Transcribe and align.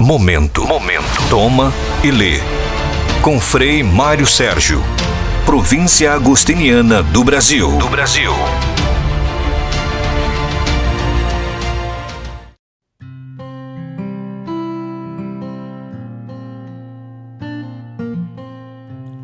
Momento. 0.00 0.66
Momento. 0.66 1.28
Toma 1.28 1.70
e 2.02 2.10
lê. 2.10 2.38
Com 3.22 3.38
Frei 3.38 3.82
Mário 3.82 4.26
Sérgio. 4.26 4.80
Província 5.44 6.14
Agostiniana 6.14 7.02
do 7.02 7.22
Brasil. 7.22 7.76
Do 7.76 7.86
Brasil. 7.86 8.32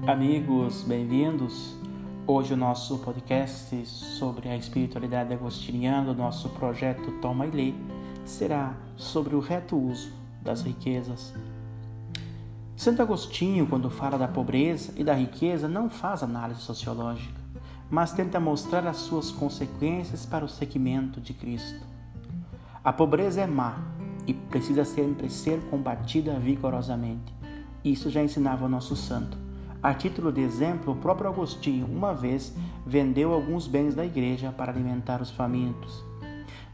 Amigos, 0.06 0.82
bem-vindos. 0.82 1.74
Hoje 2.27 2.52
o 2.52 2.56
nosso 2.56 2.98
podcast 2.98 3.86
sobre 3.86 4.50
a 4.50 4.56
espiritualidade 4.58 5.32
agostiniana, 5.32 6.11
o 6.11 6.14
nosso 6.14 6.50
projeto 6.50 7.12
Toma 7.22 7.46
e 7.46 7.50
Lê, 7.50 7.74
será 8.27 8.74
sobre 8.95 9.34
o 9.34 9.40
reto 9.40 9.74
uso 9.74 10.25
das 10.46 10.62
riquezas. 10.62 11.34
Santo 12.77 13.02
Agostinho, 13.02 13.66
quando 13.66 13.91
fala 13.91 14.16
da 14.16 14.28
pobreza 14.28 14.92
e 14.96 15.02
da 15.02 15.12
riqueza, 15.12 15.69
não 15.69 15.91
faz 15.91 16.22
análise 16.22 16.60
sociológica, 16.60 17.41
mas 17.91 18.12
tenta 18.12 18.38
mostrar 18.38 18.86
as 18.86 18.98
suas 18.98 19.30
consequências 19.30 20.24
para 20.24 20.45
o 20.45 20.48
seguimento 20.48 21.20
de 21.20 21.34
Cristo. 21.34 21.84
A 22.84 22.92
pobreza 22.92 23.41
é 23.41 23.46
má 23.46 23.78
e 24.27 24.32
precisa 24.32 24.84
sempre 24.84 25.28
ser 25.28 25.60
combatida 25.69 26.38
vigorosamente. 26.38 27.34
Isso 27.84 28.10
já 28.10 28.22
ensinava 28.22 28.66
o 28.66 28.69
nosso 28.69 28.94
santo. 28.94 29.36
A 29.83 29.94
título 29.94 30.33
de 30.33 30.41
exemplo, 30.41 30.92
o 30.92 30.97
próprio 30.97 31.30
Agostinho, 31.30 31.86
uma 31.86 32.12
vez, 32.12 32.55
vendeu 32.84 33.33
alguns 33.33 33.66
bens 33.66 33.94
da 33.94 34.05
igreja 34.05 34.52
para 34.52 34.72
alimentar 34.72 35.20
os 35.20 35.30
famintos. 35.30 36.05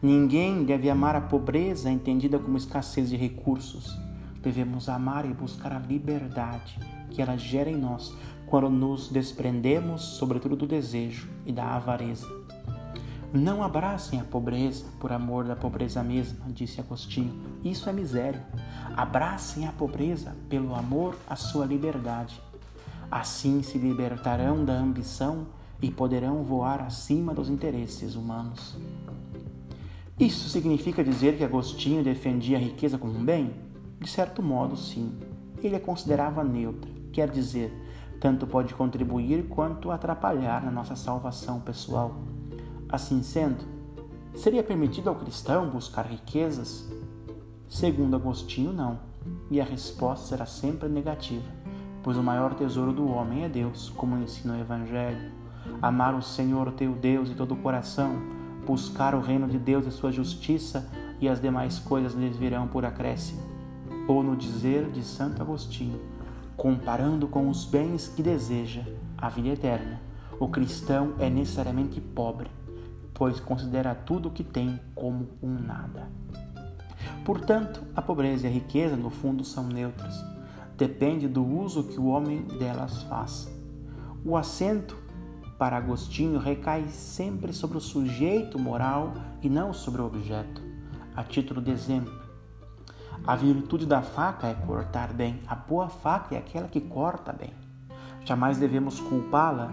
Ninguém 0.02 0.65
deve 0.65 0.91
amar 0.91 1.15
a 1.15 1.20
pobreza 1.20 1.88
entendida 1.88 2.37
como 2.37 2.56
escassez 2.56 3.09
de 3.09 3.16
recursos. 3.16 3.97
Devemos 4.42 4.88
amar 4.88 5.25
e 5.25 5.33
buscar 5.33 5.73
a 5.73 5.78
liberdade 5.78 6.77
que 7.09 7.22
ela 7.22 7.36
gera 7.36 7.70
em 7.70 7.77
nós 7.77 8.12
quando 8.47 8.69
nos 8.69 9.09
desprendemos, 9.09 10.03
sobretudo, 10.03 10.56
do 10.56 10.67
desejo 10.67 11.31
e 11.47 11.53
da 11.53 11.77
avareza. 11.77 12.27
Não 13.33 13.62
abracem 13.62 14.20
a 14.20 14.25
pobreza 14.25 14.84
por 14.98 15.12
amor 15.12 15.44
da 15.44 15.55
pobreza 15.55 16.03
mesma, 16.03 16.47
disse 16.48 16.81
Agostinho. 16.81 17.41
Isso 17.62 17.89
é 17.89 17.92
miséria. 17.92 18.44
Abracem 18.97 19.69
a 19.69 19.72
pobreza 19.72 20.37
pelo 20.48 20.75
amor 20.75 21.16
à 21.31 21.37
sua 21.37 21.64
liberdade. 21.64 22.42
Assim 23.09 23.62
se 23.62 23.78
libertarão 23.78 24.64
da 24.64 24.75
ambição 24.75 25.47
e 25.81 25.92
poderão 25.92 26.42
voar 26.42 26.83
acima 26.83 27.33
dos 27.33 27.48
interesses 27.48 28.16
humanos. 28.16 28.77
Isso 30.21 30.49
significa 30.49 31.03
dizer 31.03 31.37
que 31.37 31.45
Agostinho 31.45 32.05
defendia 32.05 32.57
a 32.59 32.61
riqueza 32.61 32.99
como 32.99 33.15
um 33.15 33.25
bem? 33.25 33.51
De 33.99 34.09
certo 34.09 34.43
modo, 34.43 34.77
sim. 34.77 35.13
Ele 35.63 35.77
a 35.77 35.81
considerava 35.81 36.45
neutra, 36.45 36.91
quer 37.13 37.31
dizer, 37.31 37.73
tanto 38.21 38.47
pode 38.47 38.75
contribuir 38.75 39.49
quanto 39.49 39.91
atrapalhar 39.91 40.63
na 40.65 40.71
nossa 40.71 40.95
salvação 40.95 41.61
pessoal. 41.61 42.15
Assim 42.89 43.23
sendo, 43.23 43.65
seria 44.35 44.63
permitido 44.63 45.09
ao 45.09 45.17
cristão 45.17 45.71
buscar 45.71 46.07
riquezas? 46.07 46.89
Segundo 47.69 48.15
Agostinho, 48.15 48.73
não. 48.73 49.01
E 49.51 49.61
a 49.61 49.65
resposta 49.65 50.27
será 50.27 50.45
sempre 50.47 50.89
negativa, 50.89 51.49
pois 52.03 52.17
o 52.17 52.23
maior 52.23 52.55
tesouro 52.55 52.93
do 52.93 53.09
homem 53.09 53.45
é 53.45 53.49
Deus, 53.49 53.89
como 53.97 54.19
ensina 54.19 54.55
o 54.55 54.61
Evangelho. 54.61 55.33
Amar 55.81 56.15
o 56.15 56.23
Senhor 56.23 56.71
teu 56.73 56.93
Deus 56.93 57.29
de 57.29 57.35
todo 57.35 57.55
o 57.55 57.57
coração, 57.57 58.42
buscar 58.67 59.15
o 59.15 59.21
reino 59.21 59.47
de 59.49 59.59
Deus 59.59 59.87
e 59.87 59.91
sua 59.91 60.13
justiça, 60.13 60.89
e 61.21 61.29
as 61.29 61.41
demais 61.41 61.79
coisas 61.79 62.15
lhes 62.15 62.37
virão 62.37 62.67
por 62.67 62.85
acréscimo. 62.85 63.41
Ou 64.09 64.23
no 64.23 64.37
dizer 64.37 64.91
de 64.91 65.03
Santo 65.03 65.41
Agostinho, 65.41 66.01
comparando 66.57 67.29
com 67.29 67.49
os 67.49 67.65
bens 67.65 68.09
que 68.09 68.23
deseja, 68.23 68.83
a 69.17 69.29
vida 69.29 69.49
eterna, 69.49 70.01
o 70.41 70.49
cristão 70.49 71.15
é 71.21 71.31
necessariamente 71.31 72.01
pobre, 72.01 72.51
pois 73.15 73.39
considera 73.39 73.95
tudo 73.95 74.28
o 74.28 74.33
que 74.33 74.43
tem 74.43 74.81
como 74.95 75.28
um 75.41 75.55
nada. 75.55 76.09
Portanto, 77.25 77.83
a 77.95 78.03
pobreza 78.03 78.47
e 78.47 78.51
a 78.51 78.53
riqueza, 78.53 78.97
no 78.97 79.11
fundo, 79.11 79.45
são 79.45 79.65
neutras. 79.65 80.15
Depende 80.77 81.28
do 81.28 81.45
uso 81.45 81.84
que 81.84 82.01
o 82.01 82.06
homem 82.06 82.43
delas 82.59 83.03
faz. 83.05 83.49
O 84.25 84.37
acento 84.37 84.97
para 85.62 85.77
Agostinho 85.77 86.41
recai 86.41 86.89
sempre 86.89 87.53
sobre 87.53 87.78
o 87.78 87.81
sujeito 87.81 88.59
moral 88.59 89.15
e 89.41 89.49
não 89.49 89.73
sobre 89.73 90.03
o 90.03 90.06
objeto. 90.06 90.61
A 91.15 91.23
título 91.23 91.62
de 91.62 91.71
exemplo, 91.71 92.12
a 93.25 93.37
virtude 93.37 93.87
da 93.87 94.03
faca 94.03 94.49
é 94.49 94.55
cortar 94.55 95.12
bem, 95.12 95.41
a 95.47 95.55
boa 95.55 95.89
faca 95.89 96.34
é 96.34 96.39
aquela 96.39 96.67
que 96.67 96.81
corta 96.81 97.33
bem. 97.33 97.53
Jamais 98.25 98.59
devemos 98.59 98.99
culpá-la 98.99 99.72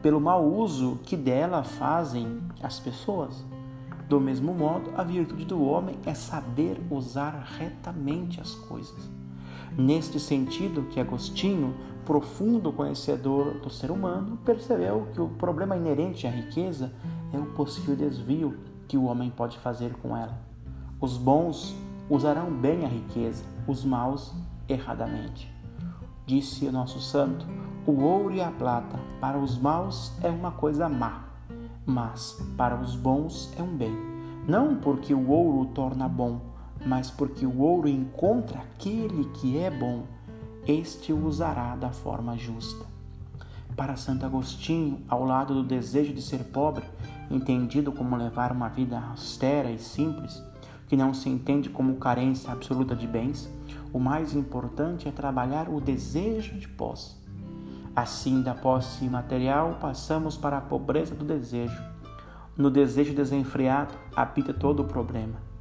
pelo 0.00 0.18
mau 0.18 0.42
uso 0.42 1.00
que 1.02 1.18
dela 1.18 1.62
fazem 1.62 2.40
as 2.62 2.80
pessoas. 2.80 3.44
Do 4.08 4.18
mesmo 4.18 4.54
modo, 4.54 4.90
a 4.96 5.02
virtude 5.02 5.44
do 5.44 5.62
homem 5.62 5.98
é 6.06 6.14
saber 6.14 6.80
usar 6.90 7.46
retamente 7.58 8.40
as 8.40 8.54
coisas. 8.54 9.10
Neste 9.76 10.18
sentido, 10.18 10.86
que 10.90 10.98
Agostinho 10.98 11.74
profundo 12.06 12.72
conhecedor 12.72 13.54
do 13.54 13.68
ser 13.68 13.90
humano, 13.90 14.38
percebeu 14.44 15.08
que 15.12 15.20
o 15.20 15.28
problema 15.28 15.76
inerente 15.76 16.26
à 16.26 16.30
riqueza 16.30 16.92
é 17.32 17.38
o 17.38 17.46
possível 17.46 17.96
desvio 17.96 18.56
que 18.86 18.96
o 18.96 19.04
homem 19.04 19.28
pode 19.28 19.58
fazer 19.58 19.92
com 19.94 20.16
ela. 20.16 20.38
Os 21.00 21.18
bons 21.18 21.76
usarão 22.08 22.50
bem 22.50 22.84
a 22.84 22.88
riqueza, 22.88 23.44
os 23.66 23.84
maus 23.84 24.32
erradamente. 24.68 25.52
Disse 26.24 26.66
o 26.66 26.72
nosso 26.72 27.00
santo: 27.00 27.44
o 27.84 28.00
ouro 28.00 28.32
e 28.32 28.40
a 28.40 28.52
prata 28.52 28.98
para 29.20 29.36
os 29.36 29.58
maus 29.58 30.12
é 30.22 30.30
uma 30.30 30.52
coisa 30.52 30.88
má, 30.88 31.24
mas 31.84 32.40
para 32.56 32.80
os 32.80 32.94
bons 32.94 33.52
é 33.58 33.62
um 33.62 33.76
bem. 33.76 33.94
Não 34.46 34.76
porque 34.76 35.12
o 35.12 35.28
ouro 35.28 35.62
o 35.62 35.66
torna 35.66 36.08
bom, 36.08 36.40
mas 36.86 37.10
porque 37.10 37.44
o 37.44 37.58
ouro 37.58 37.88
encontra 37.88 38.60
aquele 38.60 39.24
que 39.34 39.58
é 39.58 39.70
bom 39.70 40.04
este 40.66 41.12
o 41.12 41.26
usará 41.26 41.76
da 41.76 41.90
forma 41.90 42.36
justa. 42.36 42.86
Para 43.76 43.96
Santo 43.96 44.24
Agostinho, 44.24 45.00
ao 45.08 45.24
lado 45.24 45.54
do 45.54 45.62
desejo 45.62 46.12
de 46.12 46.22
ser 46.22 46.44
pobre, 46.44 46.84
entendido 47.30 47.92
como 47.92 48.16
levar 48.16 48.52
uma 48.52 48.68
vida 48.68 48.98
austera 49.10 49.70
e 49.70 49.78
simples, 49.78 50.42
que 50.88 50.96
não 50.96 51.12
se 51.12 51.28
entende 51.28 51.68
como 51.68 51.96
carência 51.96 52.52
absoluta 52.52 52.96
de 52.96 53.06
bens, 53.06 53.50
o 53.92 53.98
mais 53.98 54.34
importante 54.34 55.08
é 55.08 55.12
trabalhar 55.12 55.68
o 55.68 55.80
desejo 55.80 56.58
de 56.58 56.68
posse. 56.68 57.16
Assim, 57.94 58.42
da 58.42 58.54
posse 58.54 59.04
material, 59.08 59.78
passamos 59.80 60.36
para 60.36 60.58
a 60.58 60.62
pobreza 60.62 61.14
do 61.14 61.24
desejo. 61.24 61.80
No 62.56 62.70
desejo 62.70 63.14
desenfreado 63.14 63.94
habita 64.14 64.54
todo 64.54 64.80
o 64.80 64.86
problema. 64.86 65.55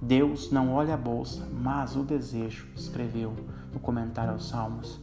Deus 0.00 0.52
não 0.52 0.72
olha 0.72 0.94
a 0.94 0.96
bolsa, 0.96 1.48
mas 1.52 1.96
o 1.96 2.02
desejo, 2.02 2.66
escreveu 2.76 3.34
no 3.72 3.80
comentário 3.80 4.32
aos 4.32 4.48
Salmos. 4.48 5.00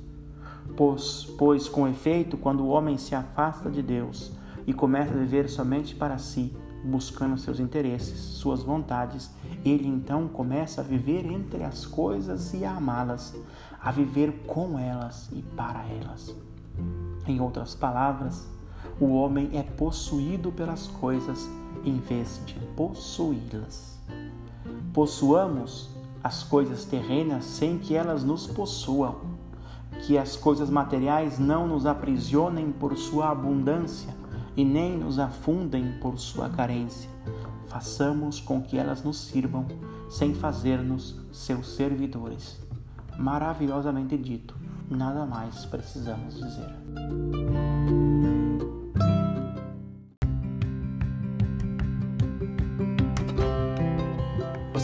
Pois, 0.78 1.26
pois, 1.38 1.68
com 1.68 1.88
efeito, 1.88 2.38
quando 2.38 2.64
o 2.64 2.68
homem 2.68 2.98
se 2.98 3.14
afasta 3.14 3.70
de 3.70 3.82
Deus 3.82 4.32
e 4.66 4.74
começa 4.74 5.12
a 5.14 5.18
viver 5.18 5.50
somente 5.50 5.96
para 5.96 6.18
si, 6.18 6.56
buscando 6.86 7.38
seus 7.38 7.60
interesses, 7.60 8.20
suas 8.20 8.64
vontades, 8.64 9.32
ele 9.66 9.88
então 9.88 10.28
começa 10.28 10.82
a 10.82 10.84
viver 10.84 11.26
entre 11.26 11.64
as 11.64 11.86
coisas 11.86 12.54
e 12.54 12.64
a 12.64 12.76
amá-las, 12.76 13.36
a 13.82 13.92
viver 13.92 14.44
com 14.48 14.80
elas 14.80 15.30
e 15.32 15.42
para 15.42 15.84
elas. 15.86 16.36
Em 17.28 17.42
outras 17.42 17.76
palavras, 17.76 18.48
o 19.00 19.14
homem 19.14 19.50
é 19.54 19.64
possuído 19.64 20.52
pelas 20.52 20.88
coisas 20.88 21.50
em 21.84 22.00
vez 22.00 22.42
de 22.46 22.56
possuí-las 22.76 23.94
possuamos 24.94 25.90
as 26.24 26.44
coisas 26.44 26.86
terrenas 26.86 27.44
sem 27.44 27.78
que 27.78 27.96
elas 27.96 28.24
nos 28.24 28.48
possuam, 28.48 29.16
que 30.06 30.18
as 30.18 30.36
coisas 30.36 30.70
materiais 30.70 31.40
não 31.40 31.68
nos 31.68 31.86
aprisionem 31.86 32.72
por 32.72 32.96
sua 32.98 33.30
abundância 33.30 34.16
e 34.56 34.64
nem 34.64 34.98
nos 34.98 35.20
afundem 35.20 35.98
por 36.00 36.18
sua 36.18 36.50
carência. 36.50 37.10
Façamos 37.68 38.40
com 38.40 38.62
que 38.62 38.78
elas 38.78 39.04
nos 39.04 39.18
sirvam 39.18 39.66
sem 40.10 40.34
fazer-nos 40.34 41.20
seus 41.32 41.76
servidores. 41.76 42.60
Maravilhosamente 43.18 44.18
dito, 44.18 44.56
nada 44.90 45.26
mais 45.26 45.66
precisamos 45.66 46.36
dizer. 46.36 47.73